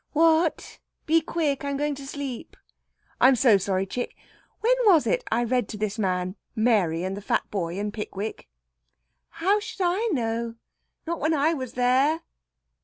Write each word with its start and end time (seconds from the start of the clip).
"What? 0.13 0.79
Be 1.05 1.21
quick. 1.21 1.63
I'm 1.63 1.77
going 1.77 1.93
to 1.93 2.07
sleep." 2.07 2.57
"I'm 3.19 3.35
so 3.35 3.57
sorry, 3.57 3.85
chick. 3.85 4.15
When 4.61 4.73
was 4.85 5.05
it 5.05 5.23
I 5.31 5.43
read 5.43 5.67
to 5.69 5.77
this 5.77 5.99
man 5.99 6.35
Mary 6.55 7.03
and 7.03 7.15
the 7.15 7.21
fat 7.21 7.43
boy 7.51 7.77
in 7.77 7.91
'Pickwick'?" 7.91 8.47
"How 9.29 9.59
should 9.59 9.85
I 9.85 10.07
know? 10.11 10.55
Not 11.05 11.19
when 11.19 11.35
I 11.35 11.53
was 11.53 11.73
there." 11.73 12.21